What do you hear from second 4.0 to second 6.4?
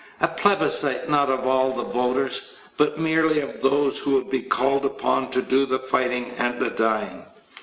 would be called upon to do the fighting